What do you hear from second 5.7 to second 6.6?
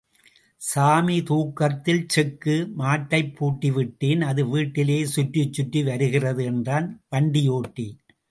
வருகிறது